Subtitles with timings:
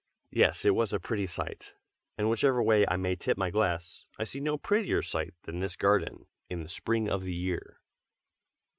[0.31, 1.73] Yes, it was a pretty sight,
[2.17, 5.75] and whichever way I may tip my glass, I see no prettier sight than this
[5.75, 7.79] garden, in the spring of the year.